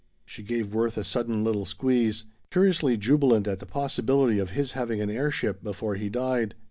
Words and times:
She 0.25 0.41
gave 0.41 0.73
Worth 0.73 0.97
a 0.97 1.03
sudden 1.03 1.43
little 1.43 1.63
squeeze, 1.63 2.25
curiously 2.49 2.97
jubilant 2.97 3.47
at 3.47 3.59
the 3.59 3.67
possibility 3.67 4.39
of 4.39 4.49
his 4.49 4.71
having 4.71 4.99
an 4.99 5.11
air 5.11 5.29
ship 5.29 5.61
before 5.61 5.93
he 5.93 6.09
died. 6.09 6.55